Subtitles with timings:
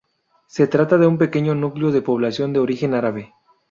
[0.47, 3.33] Se trata de un pequeño núcleo de población de origen árabe.